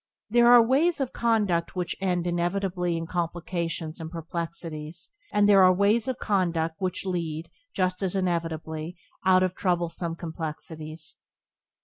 There 0.31 0.47
are 0.51 0.63
ways 0.63 0.99
of 0.99 1.13
conduct 1.13 1.75
which 1.75 1.95
end 2.01 2.25
inevitably 2.25 2.97
in 2.97 3.05
complications 3.05 3.99
and 4.01 4.09
perplexities, 4.09 5.11
and 5.31 5.47
there 5.47 5.61
are 5.61 5.71
ways 5.71 6.07
of 6.07 6.17
conduct 6.17 6.77
which 6.81 7.05
lead, 7.05 7.51
just 7.75 8.01
as 8.01 8.15
inevitably, 8.15 8.97
out 9.23 9.43
of 9.43 9.53
troublesome 9.53 10.15
complexities. 10.15 11.17